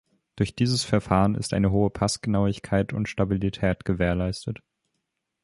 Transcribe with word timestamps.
Durch 0.35 0.55
dieses 0.55 0.83
Verfahren 0.83 1.35
ist 1.35 1.53
eine 1.53 1.69
hohe 1.69 1.91
Passgenauigkeit 1.91 2.91
und 2.91 3.07
Stabilität 3.07 3.85
gewährleistet. 3.85 4.57